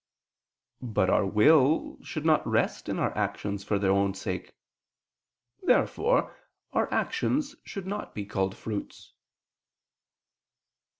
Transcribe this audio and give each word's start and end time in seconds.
But 0.81 1.11
our 1.11 1.27
will 1.27 1.99
should 2.03 2.25
not 2.25 2.47
rest 2.47 2.89
in 2.89 2.97
our 2.97 3.15
actions 3.15 3.63
for 3.63 3.77
their 3.77 3.91
own 3.91 4.15
sake. 4.15 4.51
Therefore 5.61 6.35
our 6.73 6.91
actions 6.91 7.55
should 7.65 7.85
not 7.85 8.15
be 8.15 8.25
called 8.25 8.57
fruits. 8.57 9.13